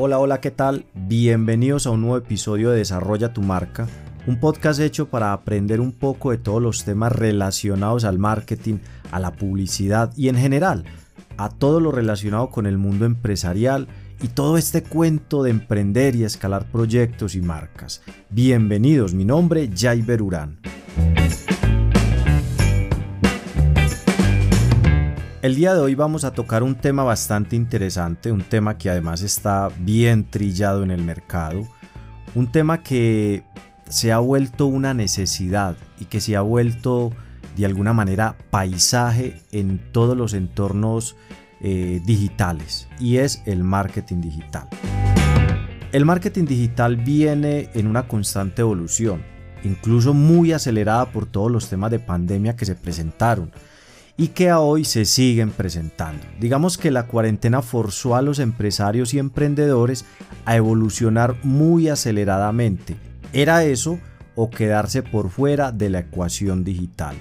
[0.00, 0.84] Hola, hola, ¿qué tal?
[0.94, 3.88] Bienvenidos a un nuevo episodio de Desarrolla tu marca,
[4.28, 8.76] un podcast hecho para aprender un poco de todos los temas relacionados al marketing,
[9.10, 10.84] a la publicidad y en general
[11.36, 13.88] a todo lo relacionado con el mundo empresarial
[14.22, 18.00] y todo este cuento de emprender y escalar proyectos y marcas.
[18.30, 20.60] Bienvenidos, mi nombre es Jaiber Urán.
[25.40, 29.22] El día de hoy vamos a tocar un tema bastante interesante, un tema que además
[29.22, 31.64] está bien trillado en el mercado,
[32.34, 33.44] un tema que
[33.88, 37.12] se ha vuelto una necesidad y que se ha vuelto
[37.56, 41.14] de alguna manera paisaje en todos los entornos
[41.60, 44.66] eh, digitales y es el marketing digital.
[45.92, 49.22] El marketing digital viene en una constante evolución,
[49.62, 53.52] incluso muy acelerada por todos los temas de pandemia que se presentaron
[54.20, 56.26] y que a hoy se siguen presentando.
[56.40, 60.04] Digamos que la cuarentena forzó a los empresarios y emprendedores
[60.44, 62.96] a evolucionar muy aceleradamente.
[63.32, 64.00] ¿Era eso
[64.34, 67.16] o quedarse por fuera de la ecuación digital?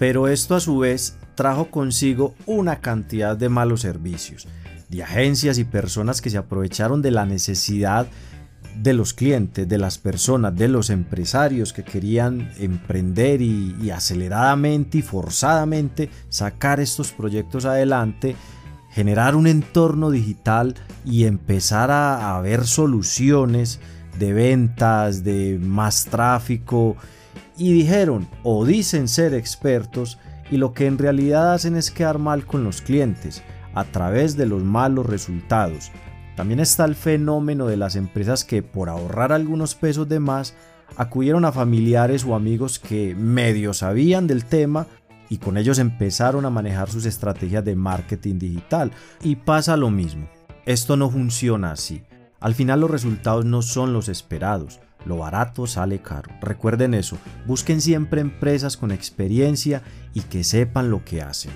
[0.00, 4.48] Pero esto a su vez trajo consigo una cantidad de malos servicios,
[4.88, 8.08] de agencias y personas que se aprovecharon de la necesidad
[8.82, 15.02] de los clientes, de las personas, de los empresarios que querían emprender y, aceleradamente y
[15.02, 18.36] forzadamente sacar estos proyectos adelante,
[18.90, 23.80] generar un entorno digital y empezar a, a ver soluciones
[24.18, 26.96] de ventas, de más tráfico.
[27.58, 30.18] Y dijeron o dicen ser expertos
[30.50, 33.42] y lo que en realidad hacen es quedar mal con los clientes
[33.74, 35.90] a través de los malos resultados
[36.36, 40.54] también está el fenómeno de las empresas que por ahorrar algunos pesos de más
[40.96, 44.86] acudieron a familiares o amigos que medio sabían del tema
[45.28, 48.92] y con ellos empezaron a manejar sus estrategias de marketing digital.
[49.22, 50.28] Y pasa lo mismo.
[50.66, 52.02] Esto no funciona así.
[52.38, 54.78] Al final los resultados no son los esperados.
[55.04, 56.30] Lo barato sale caro.
[56.40, 57.16] Recuerden eso.
[57.46, 59.82] Busquen siempre empresas con experiencia
[60.14, 61.52] y que sepan lo que hacen.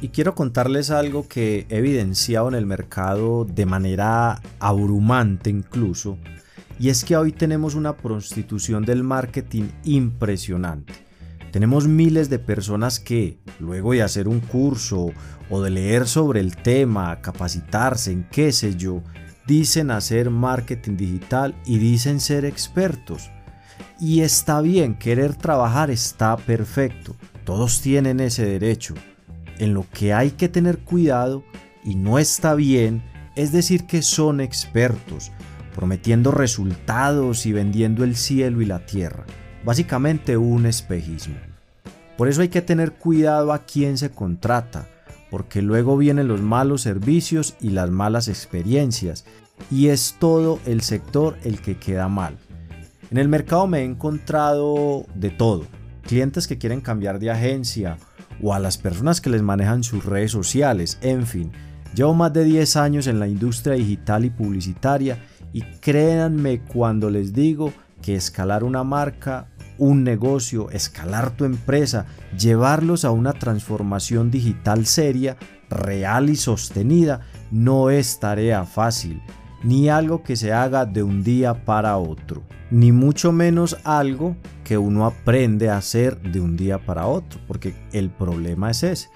[0.00, 6.18] Y quiero contarles algo que he evidenciado en el mercado de manera abrumante incluso,
[6.78, 10.92] y es que hoy tenemos una prostitución del marketing impresionante.
[11.50, 15.10] Tenemos miles de personas que, luego de hacer un curso
[15.50, 19.02] o de leer sobre el tema, capacitarse en qué sé yo,
[19.48, 23.30] dicen hacer marketing digital y dicen ser expertos.
[23.98, 28.94] Y está bien, querer trabajar está perfecto, todos tienen ese derecho
[29.58, 31.44] en lo que hay que tener cuidado
[31.84, 33.02] y no está bien
[33.36, 35.30] es decir que son expertos,
[35.74, 39.24] prometiendo resultados y vendiendo el cielo y la tierra.
[39.64, 41.36] Básicamente un espejismo.
[42.16, 44.88] Por eso hay que tener cuidado a quién se contrata,
[45.30, 49.24] porque luego vienen los malos servicios y las malas experiencias,
[49.70, 52.36] y es todo el sector el que queda mal.
[53.12, 55.64] En el mercado me he encontrado de todo,
[56.02, 57.98] clientes que quieren cambiar de agencia
[58.42, 61.52] o a las personas que les manejan sus redes sociales, en fin.
[61.94, 65.18] Llevo más de 10 años en la industria digital y publicitaria
[65.52, 67.72] y créanme cuando les digo
[68.02, 69.48] que escalar una marca,
[69.78, 72.06] un negocio, escalar tu empresa,
[72.38, 75.36] llevarlos a una transformación digital seria,
[75.70, 79.22] real y sostenida, no es tarea fácil
[79.62, 84.36] ni algo que se haga de un día para otro, ni mucho menos algo
[84.68, 89.08] que uno aprende a hacer de un día para otro, porque el problema es ese,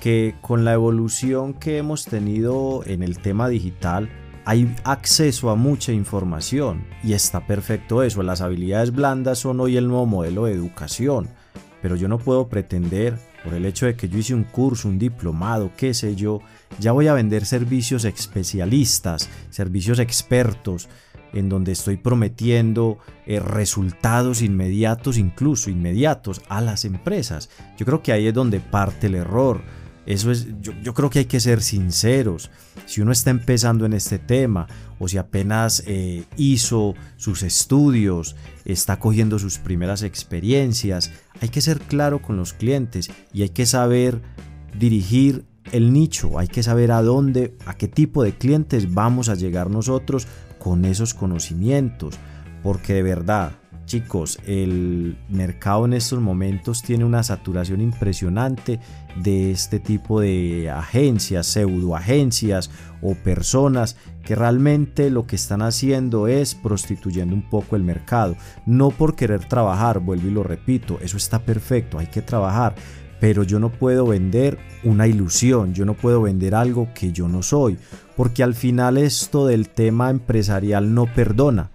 [0.00, 4.08] que con la evolución que hemos tenido en el tema digital,
[4.44, 9.88] hay acceso a mucha información y está perfecto eso, las habilidades blandas son hoy el
[9.88, 11.28] nuevo modelo de educación,
[11.80, 15.00] pero yo no puedo pretender por el hecho de que yo hice un curso, un
[15.00, 16.42] diplomado, qué sé yo,
[16.78, 20.88] ya voy a vender servicios especialistas, servicios expertos,
[21.32, 27.50] en donde estoy prometiendo eh, resultados inmediatos, incluso inmediatos, a las empresas.
[27.76, 29.62] Yo creo que ahí es donde parte el error.
[30.04, 32.50] Eso es, yo, creo que hay que ser sinceros.
[32.86, 34.66] Si uno está empezando en este tema
[34.98, 41.80] o si apenas eh, hizo sus estudios, está cogiendo sus primeras experiencias, hay que ser
[41.80, 44.20] claro con los clientes y hay que saber
[44.76, 49.36] dirigir el nicho, hay que saber a dónde, a qué tipo de clientes vamos a
[49.36, 50.26] llegar nosotros
[50.62, 52.14] con esos conocimientos,
[52.62, 53.52] porque de verdad
[53.84, 58.80] Chicos, el mercado en estos momentos tiene una saturación impresionante
[59.16, 62.70] de este tipo de agencias, pseudoagencias
[63.02, 68.36] o personas que realmente lo que están haciendo es prostituyendo un poco el mercado.
[68.66, 72.76] No por querer trabajar, vuelvo y lo repito, eso está perfecto, hay que trabajar,
[73.22, 77.44] pero yo no puedo vender una ilusión, yo no puedo vender algo que yo no
[77.44, 77.78] soy,
[78.16, 81.70] porque al final esto del tema empresarial no perdona.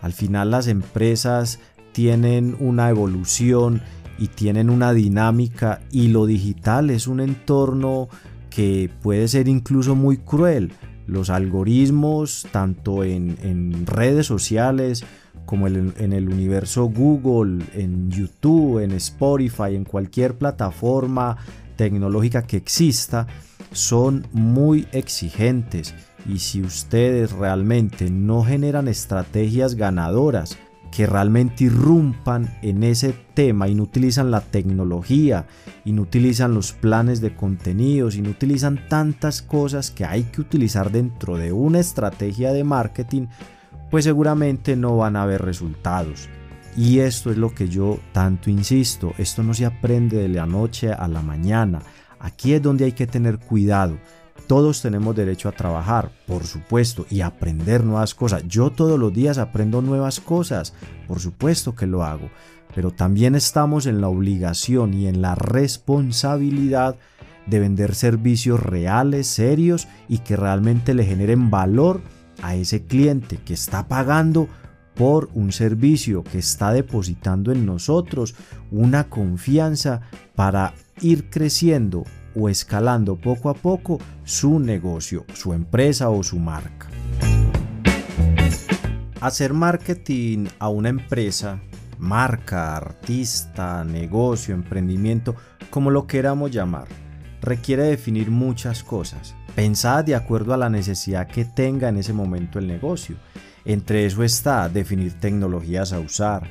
[0.00, 1.58] Al final las empresas
[1.92, 3.82] tienen una evolución
[4.18, 8.08] y tienen una dinámica y lo digital es un entorno
[8.48, 10.72] que puede ser incluso muy cruel.
[11.06, 15.04] Los algoritmos, tanto en, redes sociales
[15.44, 21.36] como en el universo Google, en YouTube, en Spotify, en cualquier plataforma
[21.76, 23.26] tecnológica que exista,
[23.72, 25.94] son muy exigentes.
[26.28, 30.58] Y si ustedes realmente no generan estrategias ganadoras,
[30.90, 35.46] que realmente irrumpan en ese tema y no utilizan la tecnología
[35.84, 40.40] y no utilizan los planes de contenidos y no utilizan tantas cosas que hay que
[40.40, 43.26] utilizar dentro de una estrategia de marketing,
[43.90, 46.28] pues seguramente no van a haber resultados.
[46.76, 50.92] Y esto es lo que yo tanto insisto, esto no se aprende de la noche
[50.92, 51.80] a la mañana.
[52.18, 53.96] Aquí es donde hay que tener cuidado.
[54.46, 58.44] Todos tenemos derecho a trabajar, por supuesto, y aprender nuevas cosas.
[58.46, 60.74] Yo todos los días aprendo nuevas cosas,
[61.08, 62.30] por supuesto que lo hago,
[62.74, 66.96] pero también estamos en la obligación y en la responsabilidad
[67.46, 72.02] de vender servicios reales, serios y que realmente le generen valor
[72.42, 74.48] a ese cliente que está pagando
[74.94, 78.34] por un servicio que está depositando en nosotros
[78.70, 80.00] una confianza
[80.34, 82.04] para ir creciendo
[82.34, 86.88] o escalando poco a poco su negocio, su empresa o su marca.
[89.20, 91.60] Hacer marketing a una empresa,
[91.98, 95.34] marca, artista, negocio, emprendimiento,
[95.70, 96.88] como lo queramos llamar,
[97.40, 102.58] requiere definir muchas cosas, pensadas de acuerdo a la necesidad que tenga en ese momento
[102.58, 103.16] el negocio.
[103.64, 106.46] Entre eso está definir tecnologías a usar,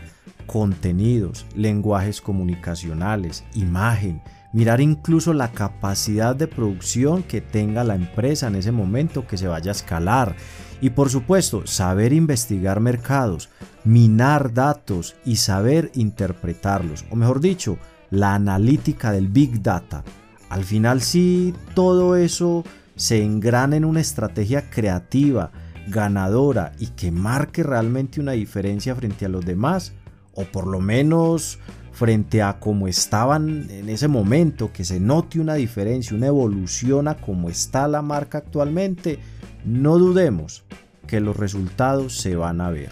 [0.47, 4.23] contenidos, lenguajes comunicacionales, imagen,
[4.53, 9.47] mirar incluso la capacidad de producción que tenga la empresa en ese momento que se
[9.47, 10.35] vaya a escalar
[10.81, 13.49] y por supuesto saber investigar mercados,
[13.83, 17.77] minar datos y saber interpretarlos, o mejor dicho,
[18.09, 20.03] la analítica del big data.
[20.49, 22.63] Al final sí todo eso
[22.95, 25.51] se engrana en una estrategia creativa,
[25.87, 29.93] ganadora y que marque realmente una diferencia frente a los demás,
[30.33, 31.59] o por lo menos
[31.91, 37.15] frente a cómo estaban en ese momento, que se note una diferencia, una evolución a
[37.15, 39.19] cómo está la marca actualmente,
[39.63, 40.63] no dudemos
[41.07, 42.91] que los resultados se van a ver.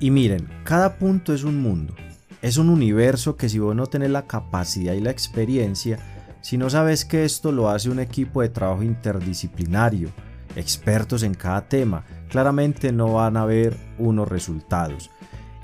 [0.00, 1.94] Y miren, cada punto es un mundo,
[2.42, 5.98] es un universo que si vos no tenés la capacidad y la experiencia,
[6.44, 10.10] si no sabes que esto lo hace un equipo de trabajo interdisciplinario,
[10.56, 15.10] expertos en cada tema, claramente no van a ver unos resultados.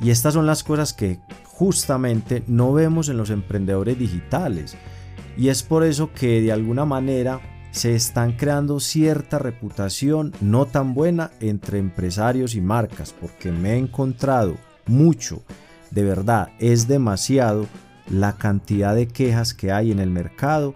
[0.00, 4.74] Y estas son las cosas que justamente no vemos en los emprendedores digitales.
[5.36, 7.42] Y es por eso que de alguna manera
[7.72, 13.76] se están creando cierta reputación no tan buena entre empresarios y marcas, porque me he
[13.76, 14.56] encontrado
[14.86, 15.42] mucho,
[15.90, 17.66] de verdad, es demasiado
[18.10, 20.74] la cantidad de quejas que hay en el mercado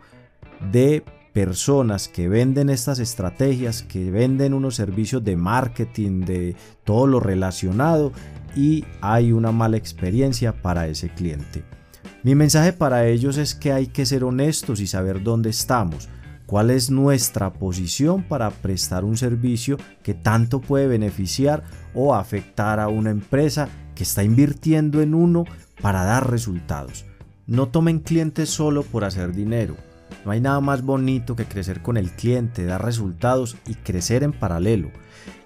[0.73, 6.55] de personas que venden estas estrategias, que venden unos servicios de marketing, de
[6.85, 8.13] todo lo relacionado
[8.55, 11.65] y hay una mala experiencia para ese cliente.
[12.23, 16.09] Mi mensaje para ellos es que hay que ser honestos y saber dónde estamos,
[16.47, 22.87] cuál es nuestra posición para prestar un servicio que tanto puede beneficiar o afectar a
[22.87, 25.45] una empresa que está invirtiendo en uno
[25.83, 27.05] para dar resultados.
[27.47, 29.77] No tomen clientes solo por hacer dinero.
[30.25, 34.33] No hay nada más bonito que crecer con el cliente, dar resultados y crecer en
[34.33, 34.91] paralelo.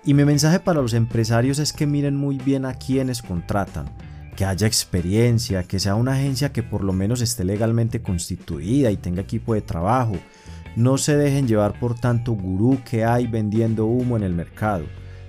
[0.05, 3.87] Y mi mensaje para los empresarios es que miren muy bien a quienes contratan,
[4.37, 8.97] que haya experiencia, que sea una agencia que por lo menos esté legalmente constituida y
[8.97, 10.14] tenga equipo de trabajo.
[10.76, 14.85] No se dejen llevar por tanto gurú que hay vendiendo humo en el mercado.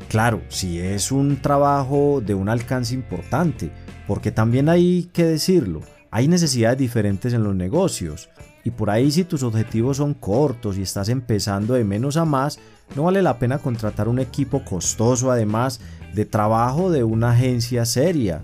[0.08, 3.72] Claro, si es un trabajo de un alcance importante,
[4.08, 8.30] porque también hay que decirlo, hay necesidades diferentes en los negocios.
[8.64, 12.60] Y por ahí si tus objetivos son cortos y estás empezando de menos a más,
[12.96, 15.80] no vale la pena contratar un equipo costoso además
[16.14, 18.44] de trabajo de una agencia seria.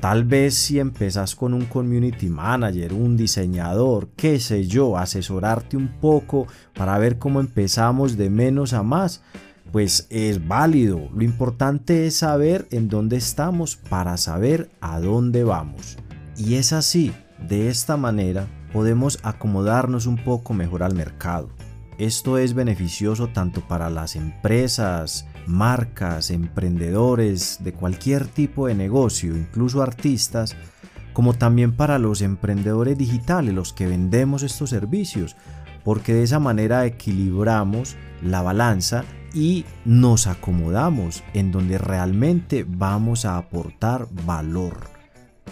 [0.00, 5.88] Tal vez si empezas con un community manager, un diseñador, qué sé yo, asesorarte un
[6.00, 9.22] poco para ver cómo empezamos de menos a más,
[9.72, 11.08] pues es válido.
[11.14, 15.96] Lo importante es saber en dónde estamos para saber a dónde vamos.
[16.36, 21.48] Y es así, de esta manera, podemos acomodarnos un poco mejor al mercado.
[21.98, 29.80] Esto es beneficioso tanto para las empresas, marcas, emprendedores de cualquier tipo de negocio, incluso
[29.80, 30.56] artistas,
[31.12, 35.36] como también para los emprendedores digitales, los que vendemos estos servicios,
[35.84, 43.36] porque de esa manera equilibramos la balanza y nos acomodamos en donde realmente vamos a
[43.36, 44.93] aportar valor.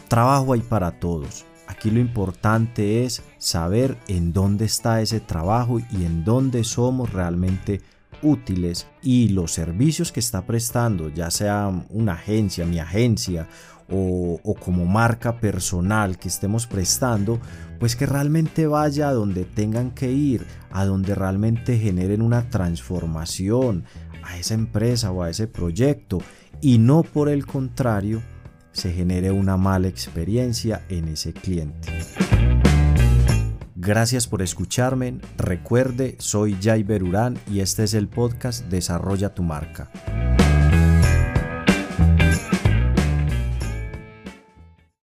[0.09, 1.45] Trabajo hay para todos.
[1.67, 7.81] Aquí lo importante es saber en dónde está ese trabajo y en dónde somos realmente
[8.23, 13.49] útiles y los servicios que está prestando, ya sea una agencia, mi agencia
[13.91, 17.41] o, como marca personal que estemos prestando,
[17.79, 23.85] pues que realmente vaya a donde tengan que ir, a donde realmente generen una transformación
[24.23, 26.19] a esa empresa o a ese proyecto
[26.61, 28.23] y no por el contrario
[28.73, 31.89] se genere una mala experiencia en ese cliente.
[33.75, 35.19] Gracias por escucharme.
[35.37, 39.91] Recuerde, soy Jai Berurán y este es el podcast Desarrolla tu marca.